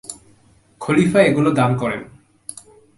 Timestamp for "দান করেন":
1.51-2.01